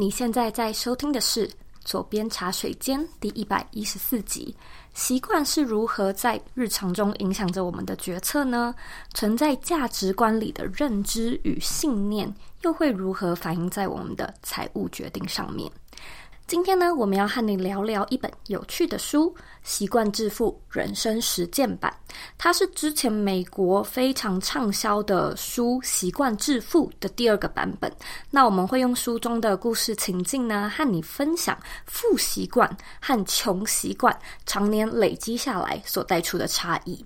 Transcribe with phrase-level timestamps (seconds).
[0.00, 1.48] 你现在在收听的是
[1.80, 4.54] 《左边茶水间》第一百一十四集。
[4.94, 8.72] 习惯是如何在日常中影响着我们的决策呢？
[9.12, 12.32] 存在价值观里的认知与信念，
[12.62, 15.68] 又会如何反映在我们的财务决定上面？
[16.48, 21.94] 今天呢，我们要和你聊聊一本有趣的书《习惯致富人生实践版》，
[22.38, 27.92] 它是之前美国非常畅销的书《习惯致富》的第二个版本。
[28.30, 37.04] 那我们会用书中的故事情境呢，和你分享富习惯和穷习惯常年累积下来所带出的差异。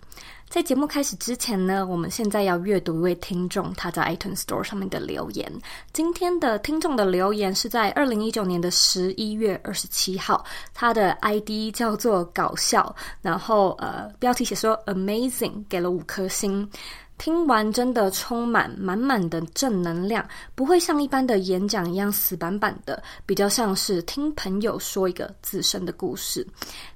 [0.53, 5.51] 在节目开始之前呢，我们现在要阅读一位听众他在 iTunes Store 上面的留言。
[5.95, 10.45] 今天的听众的留言是在二零一九年的十一月二十七号，
[10.75, 16.69] 他的 ID 叫做搞笑，然后呃标题写说 Amazing，给了五颗星。
[17.23, 20.27] 听完真的充满满满的正能量，
[20.57, 26.45] 不会像一般的演讲一样死板板的，比较像是听朋友说一个自身的故事。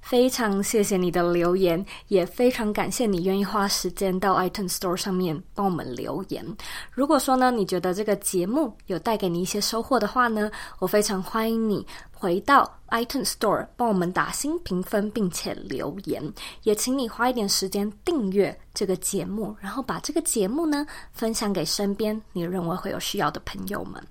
[0.00, 6.44] 非常谢谢你的留言，也非常感谢你愿意花时间到 iTunes Store 上面帮我们留言。
[6.90, 11.86] 如果说呢，你觉得这个节目有带给你一些收获的话呢，我非常欢迎你。
[12.18, 24.02] 回到 iTunes Store，帮我们打新评分，并且留言，也请你花一点时间订阅这个节目，然后把这个节目呢分享给身边你认为会有需要的朋友们。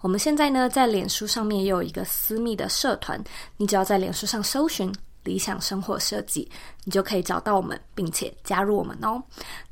[0.00, 3.22] 我们现在呢在脸书上面也有一个私密的社团，
[3.56, 4.92] 你只要在脸书上搜寻。
[5.24, 6.50] 理想生活设计，
[6.84, 9.22] 你就可以找到我们，并且加入我们哦。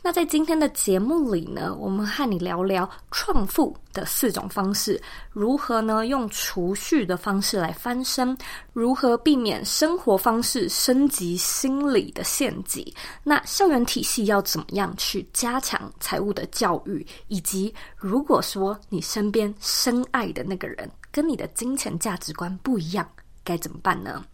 [0.02, 5.00] 那在今天的节目里呢，我们和你聊聊创富的四种方式，
[5.32, 8.36] 如何呢用储蓄的方式来翻身，
[8.72, 12.86] 如何避免生活方式升级心理的陷阱。
[13.22, 23.06] 那校园体系要怎么样去加强财务的教育，以及如果说你身边深爱的那个人跟你的金钱价值观不一样，
[23.44, 24.24] 该怎么办呢？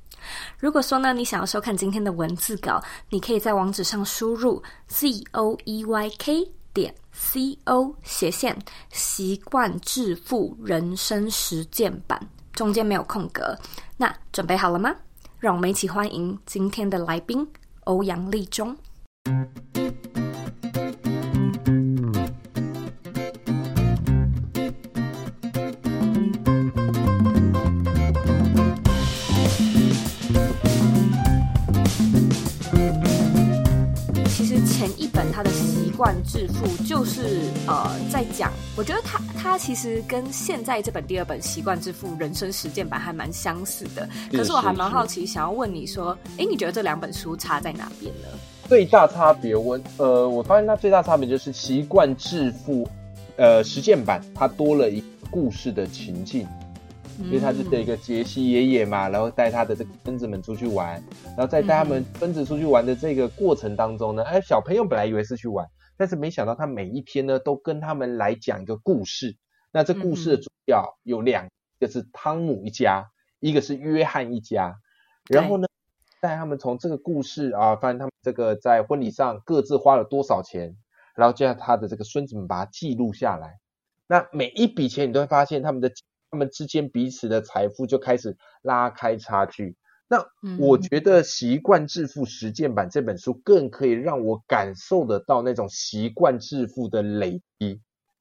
[0.58, 8.56] 如果说呢，你想要收看今天的文字稿，你可以在网址上输入 z o e y k 点 c o 斜线
[8.90, 12.20] 习惯致富人生实践版，
[12.52, 13.56] 中间没有空格。
[13.96, 14.94] 那准备好了吗？
[15.38, 17.46] 让我们一起欢迎今天的来宾
[17.84, 18.76] 欧阳立中。
[35.32, 44.08] 他的习惯致富就是呃，在讲，我觉得他他其实跟现在这本第二本习惯致富人生实践版还蛮相似的。
[44.32, 48.28] 可是我还蛮好奇，想要问你说，哎，你觉得这两本书差在哪边呢？
[48.66, 52.88] 最大差别，我呃，我发现它最大差别就是习惯致富
[53.36, 56.46] 呃实践版，它多了一故事的情境。
[57.24, 65.66] 因为他是这个杰西爷爷嘛，然后带他的这个孙子们出去玩，然后在带他们孙子出去玩的这个过程当中呢，哎，小朋友本来以为是去玩，
[65.96, 69.36] 但是没想到他每一天呢都跟他们来讲一个故事。
[69.72, 71.48] 那这故事的主要有两
[71.80, 73.06] 个，是汤姆一家，
[73.40, 74.76] 一个是约翰一家。
[75.28, 75.66] 然后呢，
[76.20, 80.76] 带他们从这个故事啊，发现他们这个在婚礼上各自花了多少钱，
[81.14, 83.58] 然后叫他的这个孙子们把它记录下来。
[84.06, 85.90] 那每一笔钱你都会发现他们的。
[86.30, 89.76] 他们之间彼此的财富就开始拉开差距。
[90.08, 90.24] 那
[90.58, 97.80] 我觉得《习惯致富实践版》这本书更可以让我感受得到那种习惯致富的累积。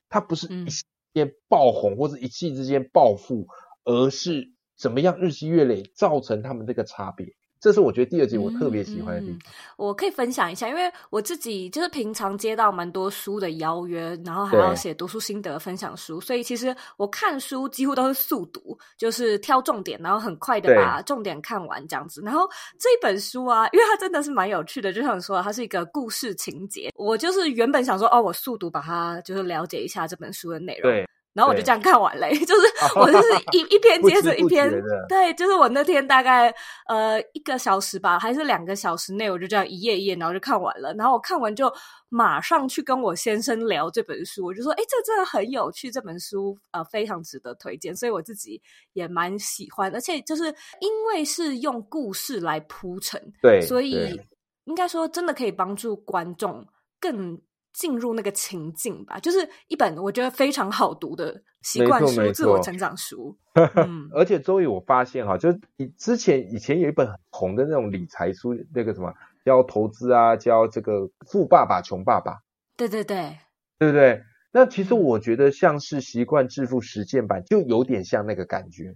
[0.09, 3.47] 它不是一夕之间爆红或者一气之间暴富，
[3.83, 7.35] 而是怎么样日积月累造成他们这个差别。
[7.65, 9.35] 这是我觉得第二集我特别喜欢的地方。
[9.37, 9.75] 嗯嗯。
[9.75, 22.21] 我可以分享一下，因为我自己就是平常接到蛮多书的邀约，然后还要写读书心得分享书，所以其实我看书几乎都是速读，就是挑重点，然后很快的把重点看完这样子。
[22.21, 26.91] 然后这本书啊，因为它真的是蛮有趣的，就像你说的，它是一个故事情节。
[26.93, 30.91] 我就是原本想说，哦，我速读把它就是了解一下这本书的内容。
[30.91, 31.03] 对。
[31.35, 32.62] 然后我就这样看完了， 就是
[32.96, 34.72] 我就是一一篇接着一篇，
[35.09, 36.47] 对，就是我那天大概
[36.87, 40.93] 呃一个小时吧，还是两个小时内，我就这样一页一页，然后就看完了。
[40.93, 41.70] 然后我看完就
[42.08, 48.61] 马上去跟我先生聊这本书，我就说，哎，这真的很有趣，这本书呃非常值得推荐，所以我自己
[48.93, 50.46] 也蛮喜欢，而且就是
[50.79, 54.17] 因为是用故事来铺陈，对，所以
[54.64, 56.66] 应该说真的可以帮助观众
[56.97, 57.38] 更。
[57.75, 63.37] 进入那个情境吧，就是一本我觉得非常好读的习惯书、自我成长书。
[63.75, 69.13] 嗯， 而且周瑜，我发现哈，就是你之前以前有一本很红的那种理财书，那个什么
[69.43, 72.39] 教投资啊，教这个富爸爸穷爸爸。
[72.77, 73.37] 对对对，
[73.78, 74.23] 对不对？
[74.53, 78.95] 那其实我觉得像是习惯致富实践版，就有点像那个感觉。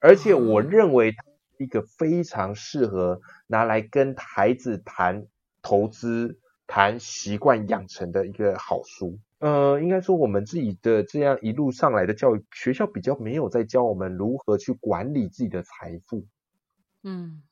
[0.00, 1.18] 而且我认为它
[1.58, 5.26] 一个非常适合拿来跟孩子谈
[5.62, 6.38] 投资、
[6.68, 9.18] 谈习惯养成的一个好书。
[9.40, 16.26] 呃，应该说我们自己的这样一路上来的教育，学校比较没有在教我们如何去管理自己的财富。
[17.02, 17.42] 嗯，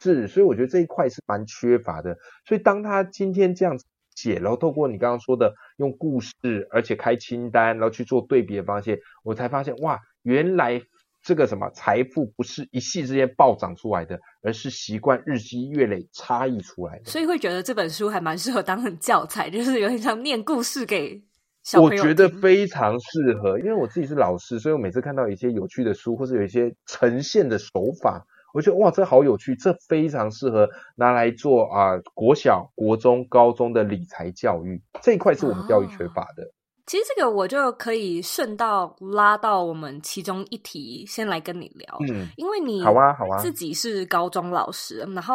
[0.00, 2.16] 是，所以我觉得这一块是蛮缺乏的。
[2.46, 3.84] 所以当他今天这样子
[4.14, 10.80] 写，然后透过你刚刚说的用故事，而且开清单，然后去做对比的发现，我才发现哇，原来
[11.22, 17.04] 这个什么财富不是一夕之间暴涨出来的，而是习惯日积月累差异出来的。
[17.04, 21.22] 所以会觉得这本书还蛮适合当成教材，就是有点像念故事给
[21.62, 22.02] 小朋友。
[22.02, 36.42] 我觉得非常适合，因为我自己是老师，所以我每次看到一些有趣的书，或是有一些呈现的手法，我觉得哇，这好有趣，这非常适合拿来做啊、呃，国小、国中、高中的理财教育这一块是我们教育缺乏的。
[36.42, 36.52] 哦
[36.84, 41.98] 其实这个我就可以顺道拉到我们其中一题，先来跟你聊。
[42.08, 45.34] 嗯，因为你好啊好啊，自己是高中老师，啊啊、然后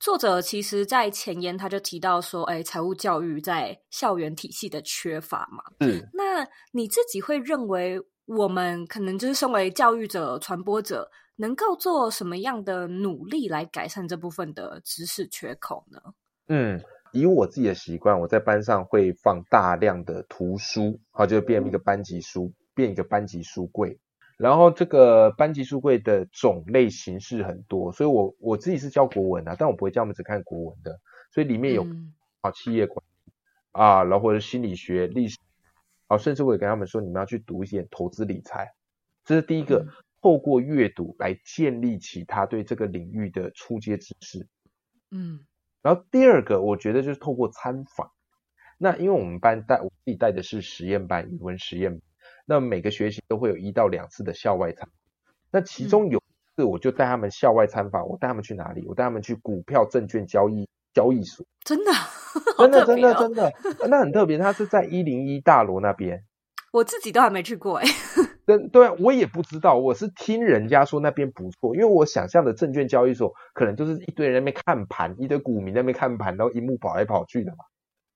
[0.00, 5.62] 作者其实在前言他就提到说，哎，财务教育在校园体系的缺乏嘛。
[5.78, 16.00] 嗯，那你自己会认为我们可能就是身为教育者、传播者，能够做什么样的努力来改善这部分的知识缺口呢？
[16.48, 16.82] 嗯。
[17.12, 23.98] 以我自己的习惯，我在班上会放大量的图书，好，就变一个班级书，变一个班级书柜。
[24.36, 30.98] 然后这个班级书柜的种类形式很多，所以我我自己是教国文啊，但我不会教他们只看国文的，
[31.30, 31.86] 所以里面有
[32.40, 33.32] 啊企业管理
[33.72, 35.36] 啊，然后或者心理学、历史，
[36.06, 38.72] 啊，甚至我也跟他们说，你们要去读一些投资理财，
[39.24, 39.86] 这是第一个，
[40.22, 44.46] 透过阅读来建立起他对这个领域的初阶知识，
[45.10, 45.40] 嗯。
[45.82, 48.10] 然后第二个，我觉得就是透过参访。
[48.78, 52.00] 那因为我们班带我自己带的是实验班，语文实验班，
[52.46, 54.92] 那每个学期都会有一到两次的校外参访。
[55.50, 56.22] 那其中有一
[56.56, 58.08] 次，我就带他们校外参访。
[58.08, 58.86] 我带他们去哪里？
[58.86, 61.44] 我带他们去股票证券交易交易所。
[61.64, 61.92] 真的，
[62.56, 63.52] 真的，真的，真的，
[63.88, 64.38] 那很特别。
[64.38, 66.24] 他是在一零一大楼那边。
[66.72, 67.86] 我自己都还没去过哎。
[68.46, 77.58] 对啊，我也不知道，我是听人家说那边不错，因为我想象的证券交易所可能就是一堆人在那边看盘，一堆股民在那边看盘，然后一幕跑来跑去的嘛。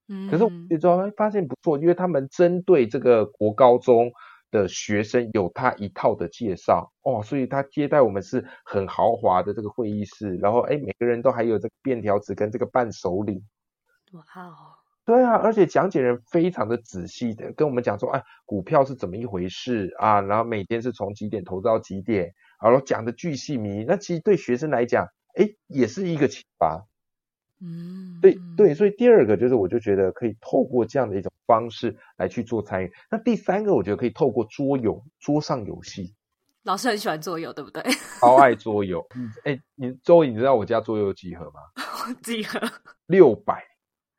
[0.09, 4.13] 嗯，可是我之后发现不错，因为他们针对这个国高中
[4.51, 13.43] 的学生有他一套的介绍哦，所以他接待我们是很豪华的这个会议室，然后哎，每个人都还有这个便条纸跟这个伴手礼。
[14.13, 14.84] 哇哦。
[15.07, 20.23] 对啊，而且讲解人非常的仔细的跟我们讲说，哎，股票是怎么一回事啊？
[20.23, 23.85] 然后每天是从几点投资到几点，然后讲的巨细靡遗。
[23.87, 26.87] 那其实对学生来讲，哎，也是一个启发。
[27.61, 32.91] 嗯，对对，所以第二个就是，我就觉得可以透过这样的一种方式来去做参与。
[33.11, 36.15] 那第三个，我觉得可以透过桌游、桌上游戏。
[36.63, 37.83] 老师很喜欢桌游，对不对？
[38.21, 39.07] 超爱桌游。
[39.45, 41.61] 哎，你周围你知道我家桌游几盒吗？
[42.23, 42.59] 几盒？
[43.07, 43.63] 六百。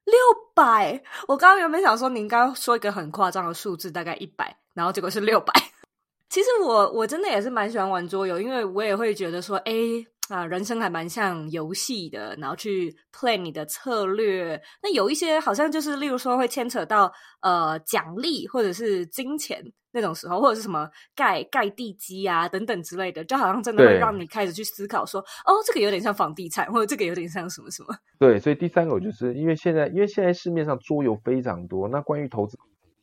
[0.06, 0.18] 六
[0.54, 5.54] 百，我刚刚原本想说，你应该说一个很夸张的数字，大概一百，然后结果是六百。
[6.30, 9.74] 其实我我真的也是蛮喜欢玩桌游，因为我也会觉得说，哎。
[10.30, 14.60] 啊，人生还蛮像游戏的，然后去 plan 你的策略。
[14.82, 17.12] 那有一些好像就是，例如说会牵扯到
[17.42, 27.96] 呃奖励或者是金钱那种时候，或者是什么盖盖地基啊等等之类的，就好像真的会让你开始去思考说，哦，这个有点像房地产，或者这个有点像什么什么。
[28.18, 32.58] 对，所以第三个我就是因为现在，因为现在市面上桌游非常多，那关于投资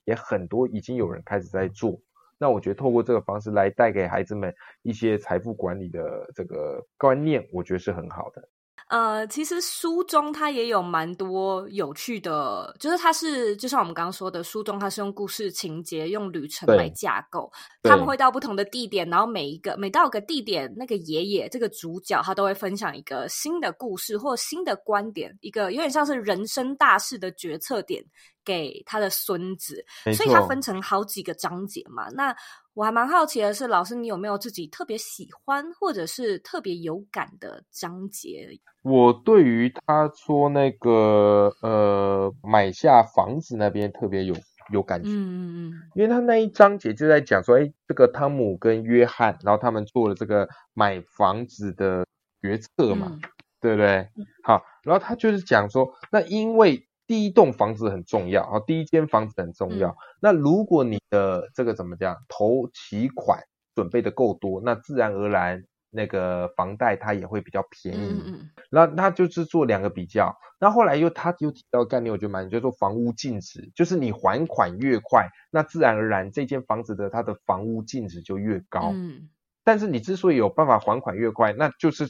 [0.06, 2.00] 也很多，已经有人开始在做。
[2.42, 8.42] 那我觉得透过这个方式来带给孩子们一些财富管理的这个观念，我觉得是很好的。
[8.88, 17.50] 呃，其实书中它也有蛮多有趣的，就是它是就像我们刚刚说的，书中它是用故事情节、用旅程来架构，
[17.84, 28.04] 他们会到不同的地点，然后每一个每到一个地点，那个爷爷这个主角他都会分享一个新的故事或新的观点，一个有点像是人生大事的决策点。
[28.44, 29.84] 给他的孙子，
[30.14, 32.08] 所以他分成好几个章节嘛。
[32.10, 32.34] 那
[32.74, 38.48] 我还蛮好奇的是，老师你有没有自己特别喜欢或者是特别有感的章节？
[38.82, 44.34] 我对于他说那个呃买下房子那边特别有
[44.72, 52.06] 有感觉，嗯嗯嗯，因为他那一章节就在讲说，哎，这个汤姆跟约翰，然后他们做了这个买房子的
[52.40, 53.20] 决策嘛，嗯、
[53.60, 54.08] 对不对？
[54.42, 56.88] 好，然后他就是讲说，那因为。
[57.06, 59.90] 第一栋房子很重要啊，第一间房子很重要。
[59.90, 63.40] 嗯、那如果你的这个怎么讲，头期款
[63.74, 67.98] 准备的够多，那自然而然那个房贷它也会比较便宜。
[67.98, 68.50] 嗯嗯。
[68.70, 70.34] 那那就是做两个比较。
[70.58, 78.92] 那后来又他又提到概念，我觉得蛮，就是说房屋净值，就是你还款越快，那自然而然这间房子的它的房屋净值就越高。
[78.94, 79.28] 嗯。
[79.64, 82.08] 但是你之所以有办法还款越快，那就是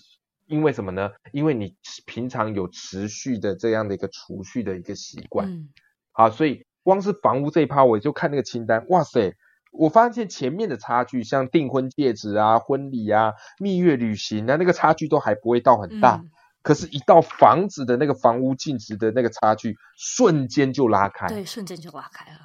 [0.53, 1.11] 因为什么呢？
[1.33, 1.75] 因为你
[2.07, 5.49] 平常有持续的这样的一个储蓄的一个习惯。
[5.49, 5.71] 嗯，
[6.13, 9.35] 好，所以光是房屋这一趴，我就看那个清单，哇塞，
[9.73, 16.17] 我发现前面的差距，像订婚戒指啊、婚礼啊、蜜月旅行啊，那个差距都还不会到很大。
[16.23, 16.31] 嗯
[16.65, 21.27] 可是，一到房子的那个房屋净值的那个差距，瞬间就拉开。
[21.27, 22.39] 对，瞬间就拉开了。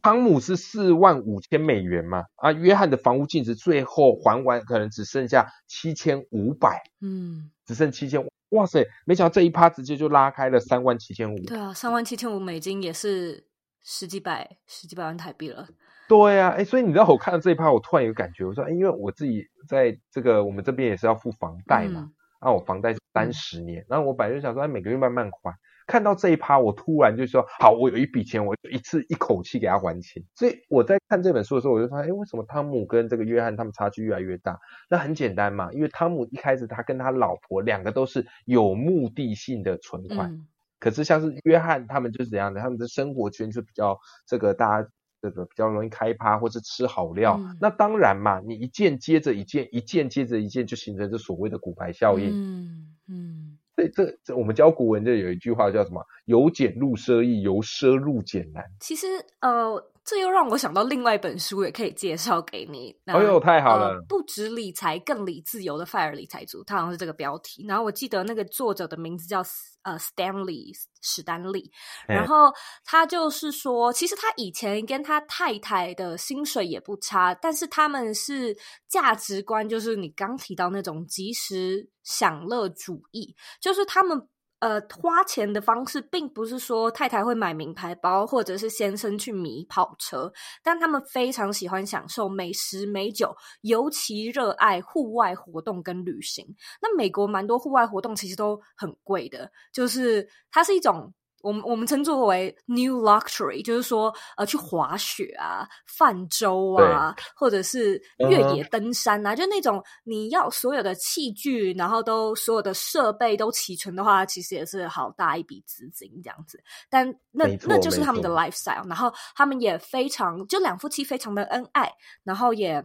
[0.00, 2.22] 汤姆是四万五千美元嘛？
[2.36, 6.84] 啊，约翰的房屋净值最后还完，可能只剩下七千五百。
[7.00, 8.28] 嗯，只剩七千五。
[8.50, 11.36] 哇塞，没想到这一趴直接就拉开了三万七千五。
[11.46, 13.46] 对啊，三万七千五美金也是
[13.82, 15.66] 十几百、十几百万台币了。
[16.08, 22.00] 对啊，哎，所以你知道我看到这一趴，我突然有感觉，我说，哎，因为我自己在这个我们这边也是要付房贷嘛。
[22.00, 25.54] 嗯那、啊、我房贷是三十年，嗯、然后我本来就想说，哎，每个月慢慢还。
[25.86, 30.24] 看到这一趴，我突然就说，好，我有一笔钱，我就一次一口气给他还清。
[30.34, 34.58] 所以我在看这本书的时候，我就发现，哎，为什么汤姆跟这个约翰他们差距越来越大？
[34.88, 40.46] 那很简单嘛，因为汤姆一开始他跟他老婆两个都是有目的性的存款，嗯、
[40.78, 44.88] 可是像是约翰他们就是怎样的，他们的生活圈就比较这个大家。
[45.22, 52.28] 这个比较容易开趴，或是吃好料，嗯、那当然嘛，你一件接着一件，一件接着一件，就形成这所谓的骨牌效应。
[52.30, 53.53] 嗯嗯，所
[53.88, 56.04] 这这我们教古文就有一句话叫什么？
[56.26, 58.64] 由俭入奢易，由奢入俭难。
[58.80, 59.06] 其实
[59.40, 59.90] 呃。
[60.04, 62.94] 这又让我想到另外一本书，也可以介绍给你。
[63.06, 63.94] 哎呦，太好了！
[63.94, 67.64] 呃、不止理财，更理自由的 FIRE 理财族，它好像是这个标题。
[67.66, 69.42] 然后我记得那个作者的名字叫
[69.82, 71.70] 呃 Stanley 史丹利。
[72.06, 72.52] 然后
[72.84, 78.54] 他就是说，其实他以前跟他太太的薪水也不差，但是他们是
[78.86, 84.28] 价值观，就是你刚提到那种及时享乐主义，就是他们。
[84.64, 96.46] 呃，花钱的方式并不是说太太会买名牌包，或者是先生去迷跑车，但他们非常喜欢享受美食美酒，尤其热爱户外活动跟旅行。
[96.80, 101.12] 那美国蛮多户外活动其实都很贵的，就是它是一种。
[101.44, 116.58] 我们我们称作为 new luxury，就是说，呃，去滑雪啊、泛舟啊，或者是越野登山啊，嗯、就那种你要所有的器具，然后都所有的设备都齐全的话，其实也是好大一笔资金这样子。
[116.88, 122.82] 但那那就是他们的 lifestyle，然后他们也非常，就两夫妻非常的恩爱，然后也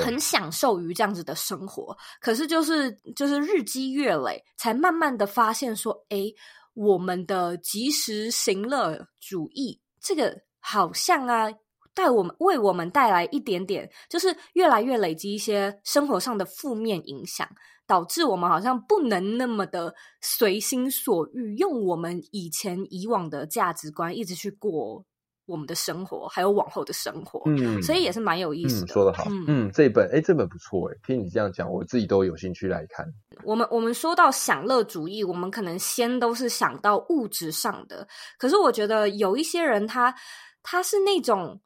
[0.00, 1.96] 很享受于这样子的生活。
[2.20, 6.34] 可是就是就是日积月累，才慢慢的发现说，诶
[6.74, 11.48] 我们的及时行乐主义，这个好像啊，
[11.94, 17.48] 带我们为我们带来一点点，就是越来越累积一些生活上的负面影响，
[17.86, 25.04] 导致我们好像不能那么的随心所欲，用我们以前以往的价值观一直去过。
[25.46, 28.86] 我们的生活，还有往后的生活，嗯，所以也是蛮有意思的。
[28.86, 33.06] 嗯、说的好，嗯，嗯，这本，哎，这本不错，哎，听你这样讲，我自己都有兴趣来看。
[33.42, 38.08] 我们我们说到享乐主义，我们可能先都是想到物质上的，
[38.38, 40.18] 可是我觉得有一些人他，他
[40.62, 41.60] 他是那种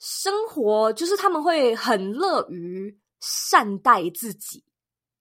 [0.00, 4.64] 生活，就是他们会很乐于善待自己，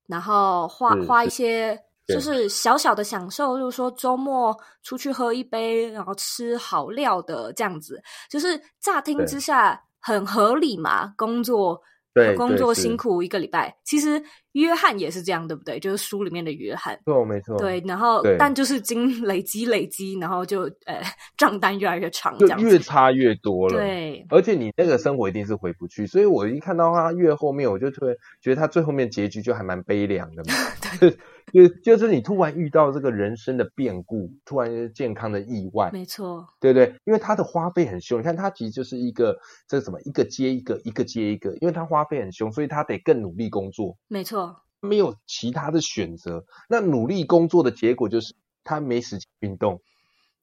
[0.07, 1.84] 然后花花一些。
[2.07, 11.81] 就是小小的享受，就是说周末出去喝一杯，然后吃好料的这样子，就是乍听之下很合理嘛，工作。
[12.13, 15.77] 对，工作辛苦一个礼拜，其实约翰也是这样，对不对？
[15.77, 17.57] 就是书里面的约翰，错，没错。
[17.57, 21.01] 对，然后但就是经 累积累积，然后就呃
[21.35, 23.75] 账单越来越长，这样就越差越多了。
[23.77, 30.53] 对，而且你那个生活一定是回不去，所以我一看到他越后面，我就突然觉得他最后面结局就还蛮悲凉的嘛。
[31.01, 31.17] 对。
[31.53, 36.99] 就就是你突然遇到这个人生的变故，突然健康的意外，没错，对不对？
[37.05, 39.37] 因为他的花费很凶，你看他其实就是一个
[39.67, 46.43] 这个什么一个接一个，一个接一个，因为他花费很凶，所以他得更努力工作，没错，没有其他的选择。
[46.67, 48.33] 那努力工作的结果就是
[48.63, 49.81] 他没时间运动，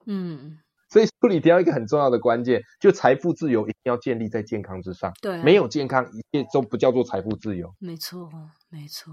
[0.06, 8.30] 嗯，所以书里提到一个很重要的关键，就财富自由一定要建立在健康之上，对，没有健康一切都不叫做财富自由，没错，
[8.70, 9.12] 没错。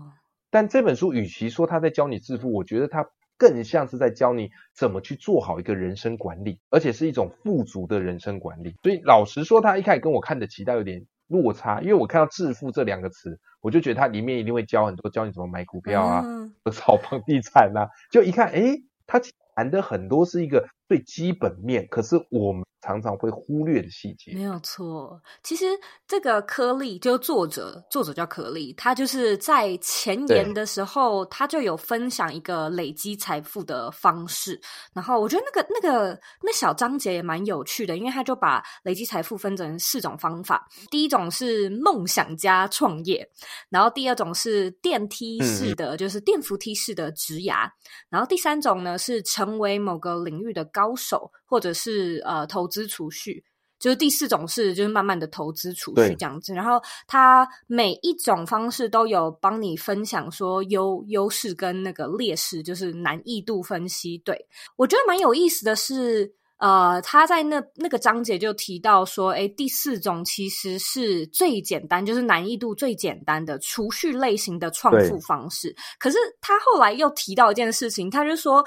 [0.52, 3.06] 但这本书与其说他在教你致富，我觉得他
[3.38, 8.76] 更像是在教你怎么去做好一个人生管理，而且是一种富足的人生管理。
[8.84, 16.24] 所以老实说，他一开始跟我看的期待有点落差，因为我看到“致富”这两个词，我就觉得他里面一定会教很多，教你怎么买股票啊，
[16.74, 17.88] 炒房地产啊。
[18.12, 19.22] 就一看，诶，他
[19.56, 24.34] 谈的很多是一个最基本面，可是我们常常会忽略的细节。
[24.34, 25.66] 没有错，其实
[26.08, 34.60] 这个柯利就作者，作者叫柯利，他就是在前言的时候，他就有分享一个累积财富的方式。
[34.94, 40.68] 然后我觉得那个那个那小章节也蛮有趣的，因为他就把累积财富分成四种方法。
[40.90, 43.30] 第一种是梦想家创业，
[43.70, 47.70] 然后第二种是电梯式的，嗯、就是电扶梯式的职涯，
[48.10, 53.44] 然后第三种呢是成为某个领域的高手，或者是呃投资储蓄，
[53.80, 56.54] 就是第四种是就是慢慢的投资储蓄这样子。
[56.54, 64.18] 然后他每一种方式都有帮你分享说优优势跟那个劣势，就是难易度分析。
[64.20, 66.32] 对，我觉得蛮有意思的是。
[66.60, 75.74] 呃，他在那那个章节就提到说，诶，第四种其实是最简单，就是难易度最简单的储蓄类型的创富方式。
[75.98, 78.62] 可是他后来又提到一件事情，他就说。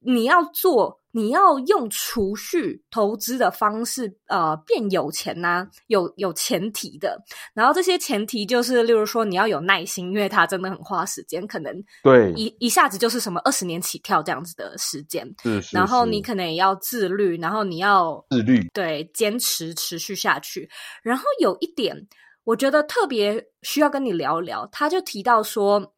[0.00, 7.20] 你要做，你要用储蓄投资的方式，呃，变有钱呐、啊，有有前提的。
[7.54, 15.26] 然后这些前提就是，例如说你要有耐心，因为它真的很花时间，可能对一一下子就是什么二十年起跳这样子的时间。
[15.42, 15.76] 是是是。
[15.76, 20.68] 然后你可能也要自律，然后你要自律，对，坚持持续下去。
[21.02, 22.06] 然后有一点，
[22.44, 25.94] 我觉得特别需要跟你聊聊，他就提到说。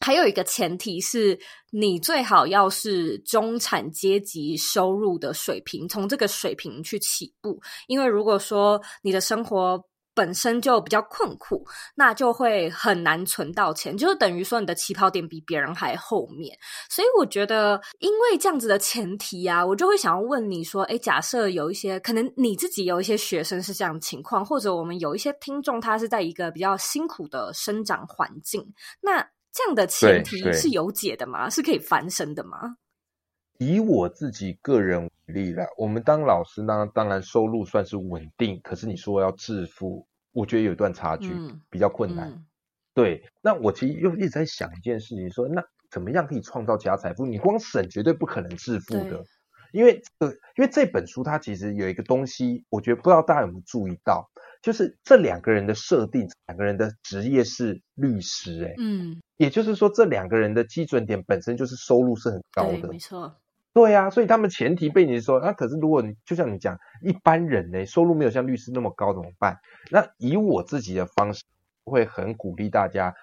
[0.00, 1.38] 还有一个前提是，
[1.70, 7.60] 你最好要是中产阶级收入的水平，从这个水平去起步。
[7.86, 9.82] 因为如果说你的生活
[10.14, 16.56] 本身就比较困苦，那就会很难存到钱，就是等于说你的起跑点比别人还后面。
[16.90, 29.26] 所以我觉得，因为这样子的前提啊，我就会想要问你说，诶，假设有一些可能你自己有一些学生是这样情况，或者我们有一些听众他是在一个比较辛苦的生长环境，那。
[29.56, 31.48] 这样的前提是有解的吗？
[31.48, 32.76] 是可以翻身的吗？
[33.56, 42.44] 以我自己个人为例啦，我们当老师呢，当然收入算是稳定，可是你说要致富，我觉得有一段差距，嗯、比较困难、嗯。
[42.92, 47.24] 对，那我其实又一直在想一件事情说，说那怎么样可以创造其他财富？
[47.24, 49.24] 你光省绝对不可能致富的，
[49.72, 54.30] 因为呃，因为这本书它其实有一个东西，我觉得不知道大家有没有注意到。
[54.66, 63.36] 就是这两个人的设定，两个人的职业是律师、欸，哎，嗯，也就是说，这两个人的基准点本身就是收入是很高的，没错，
[63.72, 69.56] 对呀、啊，所以他们前提被你说，那、啊、可是如果你就像你讲，一般人呢，收入没有像律师那么高怎么办？
[69.88, 71.44] 那以我自己的方式，
[71.84, 73.14] 会很鼓励大家，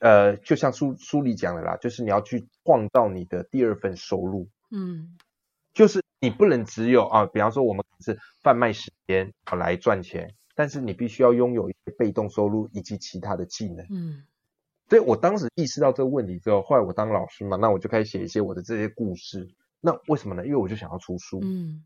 [0.00, 5.16] 呃，就像书书里讲的啦，就是你要去创造你的第二份收入，嗯，
[5.72, 10.34] 就是你不能只有啊，比方说我们是贩卖时间来赚钱。
[10.54, 13.84] 但是你必须要拥有一些被动收入以及其他的技能。
[13.90, 14.22] 嗯，
[14.88, 19.48] 所以我当时意识到这个问题之后，后来我当老师嘛，那我就开始写一些我的这些故事。
[19.80, 20.46] 那为什么呢？
[20.46, 21.40] 因为我就想要出书。
[21.42, 21.82] 嗯，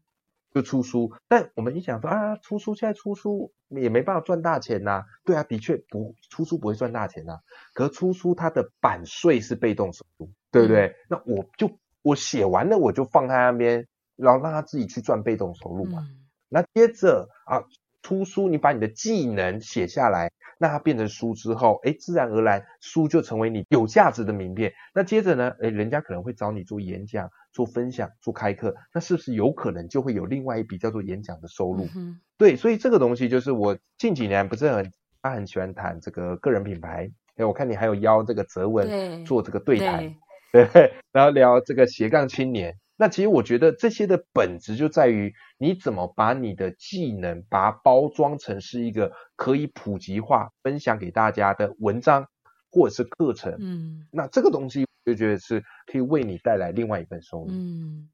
[0.52, 1.12] 就出书。
[1.28, 5.04] 但我们一想说啊，出书现在出书也没办法赚大钱呐、啊。
[5.24, 7.40] 对啊，的确不出书不会赚大钱呐、啊。
[7.72, 10.88] 可是出书它的版税是被动收入，对不对？
[10.88, 11.70] 嗯、那我就
[12.02, 16.07] 我写完了我就放在那边，然后让他自己去赚被动收入嘛。
[16.09, 17.64] 嗯、那接着啊。
[18.09, 24.73] 出书，你把你的技能写下来，那它变成书之后，诶，自然而然书就成为你有价值的名片。
[24.94, 31.87] 那接着呢，诶，人家可能会找你做演讲、做分享、做开课，那是不是有可能就会有另外一笔叫做演讲的收入？
[31.94, 32.18] 嗯。
[32.38, 34.90] 对，所以这个东西就是我近几年不是很，
[35.21, 37.11] 他很喜欢谈这个个人品牌。
[37.37, 40.14] 诶，我看你还有邀这个泽文做这个对谈，
[40.51, 42.75] 对， 对，然后聊这个斜杠青年。
[43.00, 52.26] 那其实我觉得这些的本质就在于你怎么把你的技能把它包装成是一个可以普及化、分享给大家的文章
[52.72, 53.54] 或者是课程。
[53.61, 57.46] 嗯，那这个东西我就觉得是可以为你带来另外一份收入。
[57.50, 58.08] 嗯，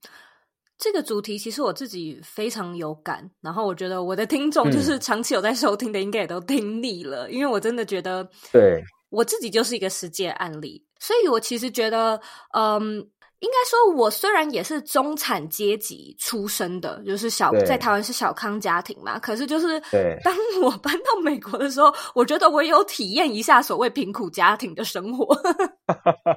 [0.77, 12.20] 这个主题其实我自己非常有感，然后我觉得我的听众就是长期有在收听的，应该也都听腻了，嗯，因为我真的觉得，对，我自己就是一个实践案例，所以我其实觉得，
[12.53, 13.09] 嗯。
[13.45, 19.79] 应该说，我虽然也是中产阶级出身的，就是小在台湾是小康家庭嘛，可是就是
[20.23, 25.39] 当我搬到美国的时候，我觉得我有体验一下所谓贫苦家庭的生活。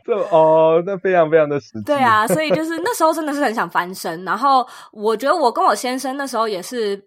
[0.05, 1.85] 这 哦，那非常非常的实际。
[1.85, 4.25] 对啊，所以就是那时候真的是很想翻身。
[4.25, 6.97] 然后我觉得我跟我先生那时候也是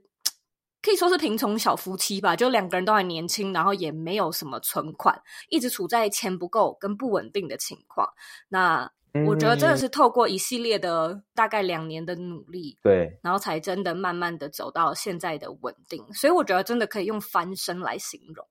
[0.83, 8.09] 可以说是贫穷小夫妻吧，就两个人都还年轻，然后也没有什么存款，一直处在钱不够跟不稳定的情况。
[8.49, 8.91] 那
[9.27, 18.47] 我觉得真的是透过一系列的大概两年的努力，对，然后才真的慢慢的走到现在的稳定，所以我觉得真的可以用翻身来形容。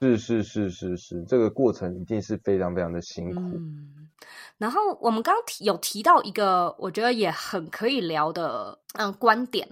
[0.00, 3.40] 是是是是是，这个过程一定是非常非常的辛苦。
[3.40, 4.10] 嗯，
[4.58, 9.66] 然后我们刚刚提有提到一个我觉得也很可以聊的嗯观点。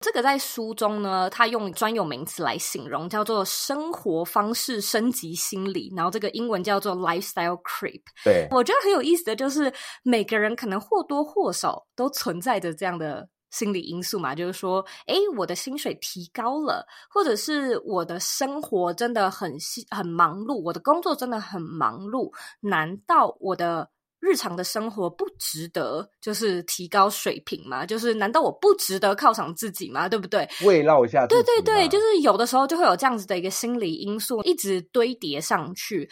[0.00, 8.02] 这个在书中呢，他用专有名词来形容，叫做生活方式升级心理，然后这个英文叫做 lifestyle creep。
[8.24, 9.72] 对，我觉得很有意思的就是，
[10.04, 19.52] 每个人可能或多或少都存在着这样的心理因素嘛，就是说，诶，我的薪水提高了，或者是我的生活真的很
[19.90, 27.86] 很忙碌，我的工作真的很忙碌，难道我的日常的生活不值得，就是提高水平吗？
[27.86, 30.08] 就是难道我不值得犒赏自己吗？
[30.08, 30.48] 对不对？
[30.64, 31.26] 慰劳一下。
[31.26, 36.08] 对对对，就是有的时候就会有这样子的一个心理因素一直堆叠上去。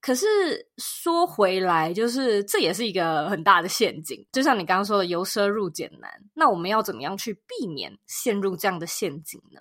[0.00, 0.26] 可是
[0.76, 4.24] 说回来，就是这也是一个很大的陷阱。
[4.30, 6.10] 就像你刚刚说的，由奢入俭难。
[6.34, 9.60] 那我们要怎么样去避免陷入这样的陷阱呢？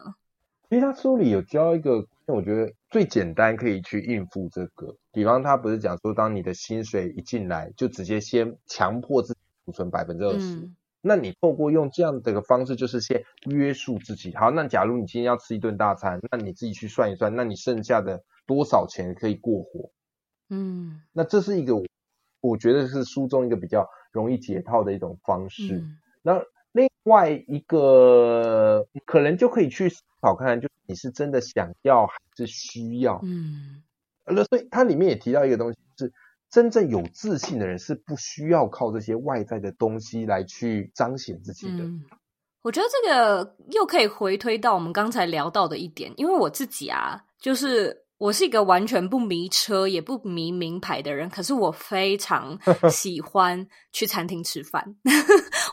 [0.69, 4.95] 其实他书里有教一个，我觉得最简单可以去应付这个。
[5.11, 10.69] 比方他不是讲说，当你的薪水一进来，就直接先强迫自己储存百分之二十。
[11.01, 14.35] 那你透过用这样的一个方式，就是先约束自己。
[14.35, 19.91] 好，那假如你今天要吃一顿大餐，那你自己去算一算，那你剩下的多少钱可以过活？
[20.49, 21.75] 嗯，那这是一个
[22.41, 25.77] 我觉得是书中一个比较容易解套的一种方式。
[25.77, 33.19] 嗯、那另外一个可能就可以去思考看看，就你是真的想要还是需要？
[33.23, 33.83] 嗯，
[34.25, 36.13] 那所以它里面也提到一个东西，是
[36.49, 41.83] 真正有自信的人是不需要靠这些外在的东西来去彰显自己的。
[41.83, 42.03] 嗯、
[42.61, 48.03] 我觉得这个又可以回推到我们刚才聊到的一点，因为我自己啊，就是。
[48.17, 52.57] 我是一个完全不迷车也不迷名牌的人，可是我非常
[52.89, 54.95] 喜欢去餐厅吃饭，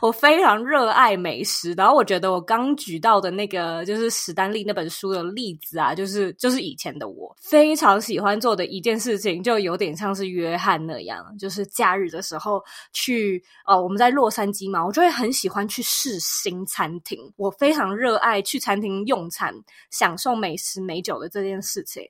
[0.03, 1.71] 我非常热爱美食。
[1.77, 12.61] 然后我觉得我刚举到的那个就是史丹利那本书的例子啊，就是就是以前的我非常喜欢做的一件事情，就有点像是约翰那样，就是假日的时候
[12.91, 17.17] 去哦，我们在洛杉矶嘛，我就会很喜欢去试新餐厅。
[17.37, 19.55] 我非常热爱去餐厅用餐，
[19.89, 22.03] 享受美食美酒的这件事情。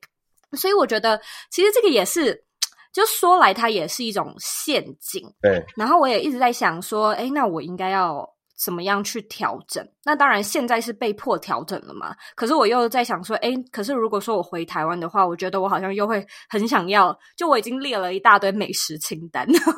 [0.53, 2.43] 所以我觉得，其实这个也是，
[2.93, 5.21] 就说来它也是一种陷阱。
[5.41, 5.65] 对。
[5.75, 9.85] 然后我也一直在想说，哎，那我应该要怎么样去调整？
[10.05, 12.15] 那当然现在是被迫调整了嘛。
[12.35, 19.73] 可是我又在想说，哎，可是如果说我回台湾的话，我觉得我好像又会很想要，就我已经列了一大堆美食清单，然 后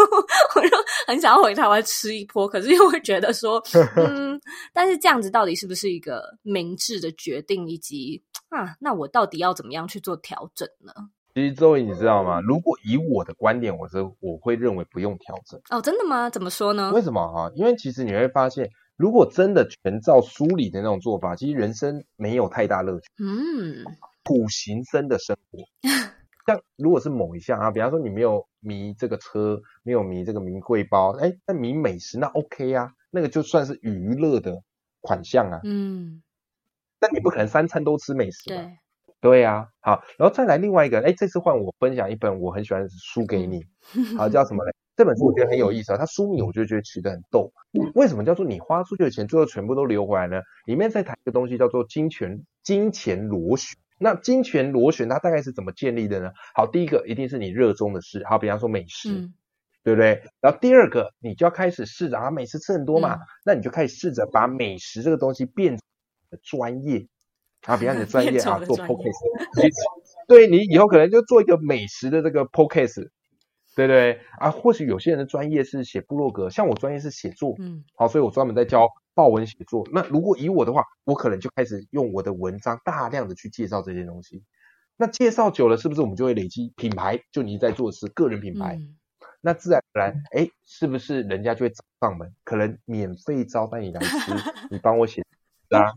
[0.56, 2.48] 我就很想要回台湾吃一波。
[2.48, 3.64] 可是又会觉得说，
[3.96, 4.40] 嗯，
[4.74, 7.68] 但是这样子到底是不是一个明智的决定？
[7.70, 10.94] 以及啊，那我到底要怎么样去做调整呢？
[11.36, 12.40] 其实周怡，你知道吗？
[12.40, 15.60] 如果以我的观点，我是我会认为不用调整。
[15.70, 16.30] 哦，真的吗？
[16.30, 16.94] 怎么说呢？
[16.94, 17.52] 为什么哈？
[17.56, 23.10] 因为其实你会发现，如果真的全照书里的那种做法，其实人生没有太大乐趣。
[23.20, 23.84] 嗯，
[24.24, 25.60] 苦行僧的生活，
[26.48, 34.64] 像如果是某一项啊，比方说你没有迷这个车，没有迷这个名贵包，哎，那迷美食那 OK 啊，那个就算是娱乐的
[35.02, 35.60] 款项啊。
[35.66, 36.22] 嗯。
[36.98, 38.56] 但你不可能三餐都吃美食吧？
[38.56, 38.78] 对，
[39.22, 39.70] 对呀。
[39.82, 43.64] 好，然后再来另外一个，哎，这次换我分享一本我很喜欢的书给你，
[44.18, 44.74] 好，叫什么嘞？
[44.96, 47.52] 这本书我觉得很有意思啊，它书名我就觉得取得很逗。
[47.94, 50.42] 为什么叫做你花出去的钱最后全部都流回来呢？
[50.66, 53.78] 里面在谈一个东西叫做金钱金钱螺旋。
[54.00, 56.32] 那金钱螺旋它大概是怎么建立的呢？
[56.54, 59.34] 好，第一个一定是你热衷的事，好，比方说美食，嗯、
[59.84, 60.24] 对不对？
[60.42, 65.80] 然后第二个，你就要开始试着啊，美食吃很多嘛，嗯、那你就开始试着把美食这个东西变成。
[66.42, 67.08] 专业
[67.66, 69.14] 啊，比方你的专业啊，做 podcast，
[70.28, 73.10] 对，你以后可能就做一个美食的这个 podcast，
[73.76, 74.52] 对不对啊？
[74.52, 79.88] 或许有些人的专业是写部落格，像我专业是写作，嗯，好，所以我专门在教报文写作。
[79.92, 84.44] 那如果以我的话，我可能就开始用我的文章大量的去介绍这些东西。
[84.98, 87.20] 那介绍久了，是不是我们就会累积品牌？
[87.32, 88.96] 就你在做的是个人品牌，嗯、
[89.42, 94.32] 那自然而然，哎，是不是人家就会找上门，可能免费招待你来吃，
[94.70, 95.24] 你帮我写。
[95.70, 95.92] 啊，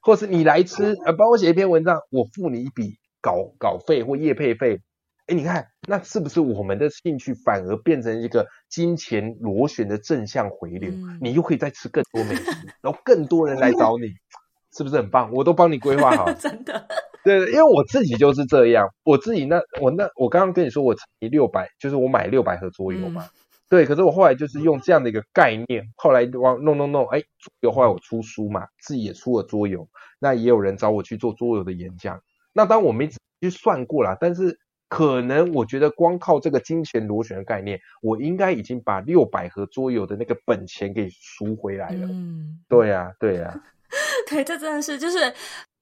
[0.00, 4.80] 或是你来吃，呃，帮我写一篇文章，我付你一笔稿稿费或业配费。
[5.26, 10.90] 哎，你看，那是不是我们的兴趣反而变成一个金钱螺旋的正向回流？
[10.90, 12.50] 嗯、你又可以再吃更多美食，
[12.82, 14.08] 然后更多人来找你，
[14.76, 15.30] 是不是很棒？
[15.32, 16.86] 我都帮你规划好， 真的。
[17.22, 23.24] 对，因为我自己就是这样，我自己那我那我刚刚跟你说，我乘以六百，就是我买六百盒桌游嘛。
[23.24, 23.30] 嗯
[23.70, 32.20] 对，可是我后来就是用这样的一个概念，后来往弄弄弄，哎，桌游后来我出书嘛，自己也出了桌游，那也有人找我去做桌游的演讲。
[32.52, 33.08] 那当我没
[33.40, 42.08] 去算过啦，但是可能我觉得光靠这个金钱螺旋的概念，我应该已经把六百盒桌游的那个本钱给赎回来了。
[42.10, 43.62] 嗯，对呀，对呀，
[44.28, 45.32] 对，这真的是就是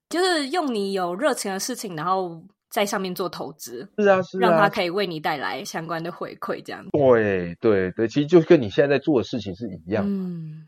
[0.09, 2.43] 就是用你有热情的事情，然后。
[2.69, 6.89] 在上面做投资，是啊，是啊，让他可以为你带来相关的回馈，这样子。
[6.91, 10.11] 对对对，其实就跟你现在在做的事情是一样的。
[10.11, 10.67] 嗯。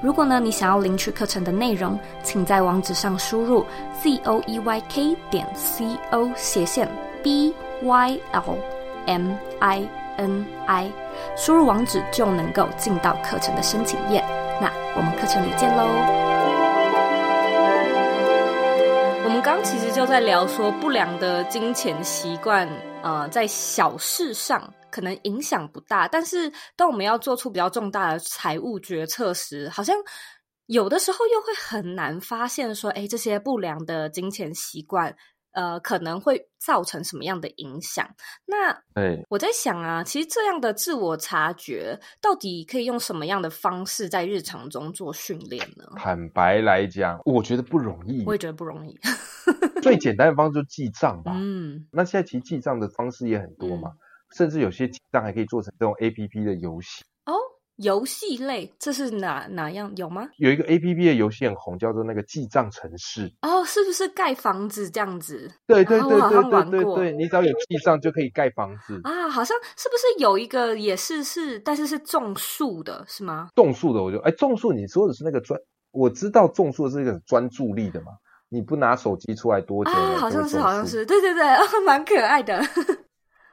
[0.00, 3.66] 如果呢，你想要领取课程的内容，请在网址上输入
[4.00, 6.88] z o e y k 点 c o 斜线
[7.20, 8.58] b y l
[9.06, 10.90] m i n i，
[11.36, 14.24] 输入网址就能够进到课程的申请页。
[14.60, 15.84] 那我们课程里见喽！
[19.24, 22.68] 我们刚其实就在聊说不良的金钱习惯，
[23.02, 24.62] 呃，在小事上。
[24.98, 29.96] 可能影响不大，但是当我们要做出比较重大的财务决策时，好像
[30.66, 35.14] 有的时候又会很难发现说，哎，这些不良的金钱习惯，
[35.52, 38.08] 呃，可能会造成什么样的影响？
[38.44, 45.84] 那，哎，我在想啊，其实这样的自我察觉，到底可以用什么样的方式在日常中做训练呢？
[45.94, 48.24] 坦白来讲，我觉得不容易。
[48.26, 48.98] 我也觉得不容易。
[49.80, 51.30] 最简单的方式就是记账吧。
[51.38, 53.90] 嗯，那现在其实记账的方式也很多嘛。
[53.90, 53.98] 嗯
[54.36, 57.34] 甚至有些记账还可以做成这种 A P P 的游戏哦，
[57.76, 60.28] 游戏类，这是哪哪样有吗？
[60.38, 65.50] 有一个 A P P 的游戏很红，叫做那个记账城市哦，是不是盖房子这样子？
[65.66, 73.48] 对对对对对对你只要有记账就可以盖房子啊，好像是不是有一个也是是，但是是种树的是吗？
[73.54, 75.58] 种树的，我就哎，种树你说的是那个专，
[75.92, 78.12] 我知道种树是一个专注力的嘛，
[78.48, 80.16] 你不拿手机出来多久啊？
[80.16, 81.44] 好像是好像是，对对对，
[81.86, 82.60] 蛮可爱的。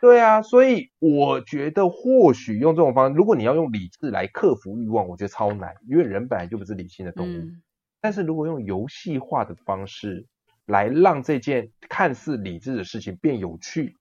[0.05, 7.37] 对啊，所以我觉得或许用这种方式，如果你要用理智来克服欲望，我觉得超难，因为人本来就不是理性的动物。
[7.37, 7.63] 嗯。
[7.99, 10.23] 但是如果用游戏化的方式
[10.67, 13.95] 来让这件看似理智的事情变有趣，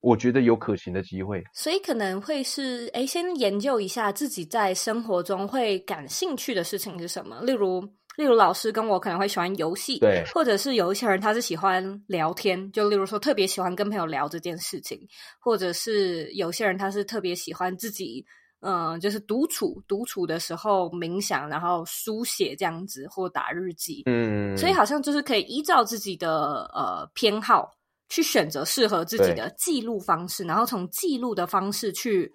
[0.00, 1.42] 我觉得有可行的机会。
[1.54, 7.82] 所以可能会是，哎，先研究一下自己在生活中会感兴趣的事情是什么，例如。
[8.16, 15.00] 例如老师跟我可能会喜欢游戏，对，或者是有一些人他是喜欢聊天，就例如说特别喜欢跟朋友聊这件事情，
[15.38, 18.24] 或者是有些人他是特别喜欢自己，
[18.60, 27.70] 嗯、呃，就是独处独处的时候冥想，然后书写这样子或打日记，嗯，所以好像就是可以依照自己的呃偏好
[28.08, 32.32] 去选择适合自己的记录方式，然后从记录的方式去，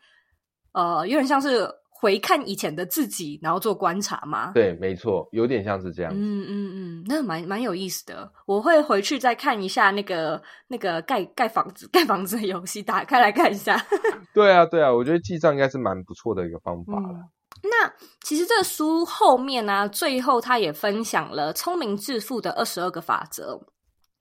[0.73, 1.67] 呃，有点像是。
[2.01, 4.51] 回看以前的自己，然后做观察吗？
[4.55, 6.11] 对，没错，有点像是这样。
[6.11, 8.29] 嗯嗯嗯，那蛮蛮有意思的。
[8.47, 13.79] 我会回去再看一下那个那个盖盖房子 盖房子的游戏，打开来看一下。
[14.33, 17.09] 对啊对啊，我觉得记账应该是蛮不错的一个方法了。
[17.09, 17.29] 嗯，
[17.61, 23.61] 那其实这个书后面呢，啊，最后他也分享了聪明致富的二十二个法则。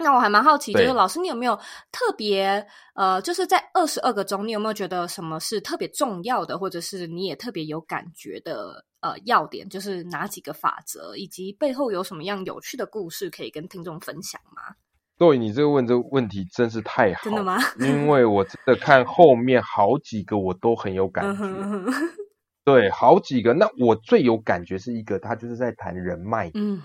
[0.02, 1.54] 那我还蛮好奇，就是老师，你有没有
[1.92, 9.68] 特别呃，就是在二十二个中，你有没有觉得什么是特别重要的，或者是你也特别有感觉的呃要点？
[9.68, 14.74] 就是哪几个法则，以及背后有什么样有趣的故事可以跟听众分享吗？
[15.18, 17.58] 对，你这个问这个问题真是太好，真的吗？
[17.78, 21.92] 因为我真的看后面好几个我都很有感觉，
[22.64, 23.52] 对，好几个。
[23.52, 26.80] 那我最有感觉是一个，他就是在谈人脉，嗯。